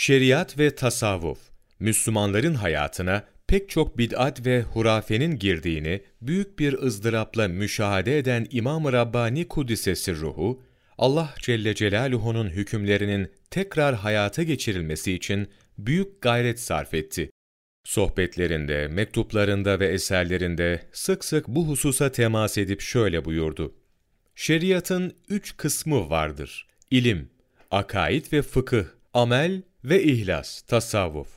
[0.00, 1.38] Şeriat ve tasavvuf,
[1.80, 9.48] Müslümanların hayatına pek çok bid'at ve hurafenin girdiğini büyük bir ızdırapla müşahede eden İmam-ı Rabbani
[9.48, 10.62] Kudüs'esi ruhu,
[10.98, 17.30] Allah Celle Celaluhu'nun hükümlerinin tekrar hayata geçirilmesi için büyük gayret sarf etti.
[17.84, 23.74] Sohbetlerinde, mektuplarında ve eserlerinde sık sık bu hususa temas edip şöyle buyurdu.
[24.34, 26.66] Şeriatın üç kısmı vardır.
[26.90, 27.30] İlim,
[27.70, 31.28] akaid ve fıkıh, amel ve ihlas, tasavvuf.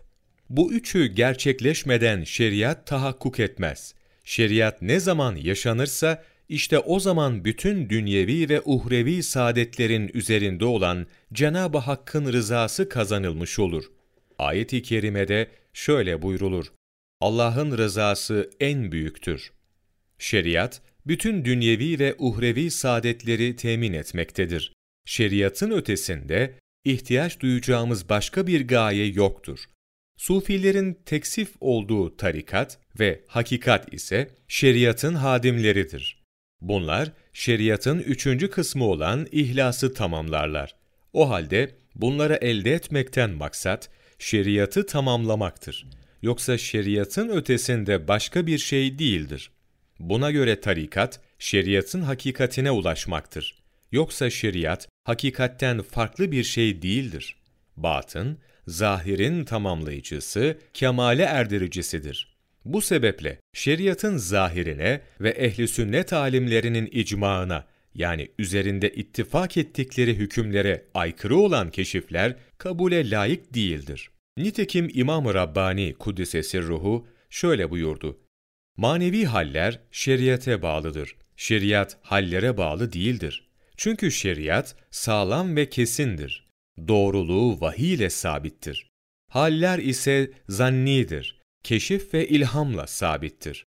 [0.50, 3.96] Bu üçü gerçekleşmeden şeriat tahakkuk etmez.
[4.24, 11.78] Şeriat ne zaman yaşanırsa, işte o zaman bütün dünyevi ve uhrevi saadetlerin üzerinde olan Cenab-ı
[11.78, 13.83] Hakk'ın rızası kazanılmış olur.
[14.39, 16.74] Ayet-i kerimede şöyle buyrulur.
[17.21, 19.52] Allah'ın rızası en büyüktür.
[20.19, 24.74] Şeriat, bütün dünyevi ve uhrevi saadetleri temin etmektedir.
[25.05, 26.54] Şeriatın ötesinde
[26.86, 29.60] ihtiyaç duyacağımız başka bir gaye yoktur.
[30.18, 36.23] Sufilerin teksif olduğu tarikat ve hakikat ise şeriatın hadimleridir.
[36.61, 40.75] Bunlar şeriatın üçüncü kısmı olan ihlası tamamlarlar.
[41.13, 45.88] O halde bunları elde etmekten maksat şeriatı tamamlamaktır.
[46.21, 49.52] Yoksa şeriatın ötesinde başka bir şey değildir.
[49.99, 53.55] Buna göre tarikat, şeriatın hakikatine ulaşmaktır.
[53.91, 57.35] Yoksa şeriat, hakikatten farklı bir şey değildir.
[57.77, 58.37] Batın,
[58.67, 62.33] zahirin tamamlayıcısı, kemale erdiricisidir.
[62.65, 67.65] Bu sebeple şeriatın zahirine ve ehli sünnet alimlerinin icmaına
[67.95, 74.09] yani üzerinde ittifak ettikleri hükümlere aykırı olan keşifler kabule layık değildir.
[74.37, 78.19] Nitekim İmam-ı Rabbani Kuddisesi ruhu şöyle buyurdu.
[78.77, 81.15] Manevi haller şeriate bağlıdır.
[81.37, 83.47] Şeriat hallere bağlı değildir.
[83.77, 86.47] Çünkü şeriat sağlam ve kesindir.
[86.88, 88.88] Doğruluğu vahiy ile sabittir.
[89.30, 91.41] Haller ise zannidir.
[91.63, 93.65] Keşif ve ilhamla sabittir.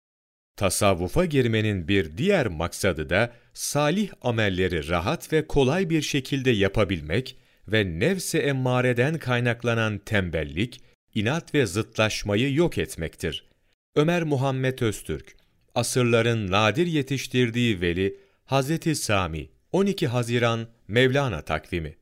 [0.56, 7.36] Tasavvufa girmenin bir diğer maksadı da salih amelleri rahat ve kolay bir şekilde yapabilmek
[7.68, 10.80] ve nefse emmareden kaynaklanan tembellik,
[11.14, 13.44] inat ve zıtlaşmayı yok etmektir.
[13.96, 15.36] Ömer Muhammed Öztürk,
[15.74, 21.96] asırların nadir yetiştirdiği veli Hazreti Sami, 12 Haziran Mevlana takvimi